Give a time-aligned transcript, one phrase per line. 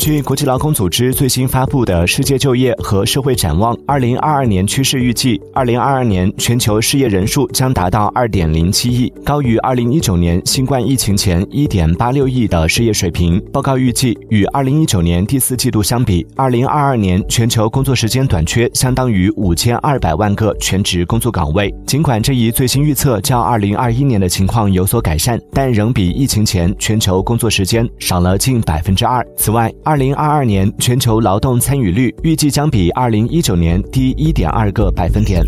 [0.00, 13.40] 据国际劳工组织最新发布的《世界就业和社会展望（二零二二年趋势预计）》，二零二二年全球失业人数将达到二点零七亿，高于二零一九年新冠疫情前一点八六亿的失业水平。
[13.52, 21.72] 报告预计，与二零一九年第四季度相比，二零二二年全球工作时间短缺相当于五千二百万个全职工作岗位。
[21.86, 29.24] 尽管这一最新预测较二零二一年的情况有所改善，但仍比疫情前全球工作时间少了近百分之二。
[29.42, 35.42] 此外，二零二二年全球劳动参与率预计将比二零一九年低一点二个百分点。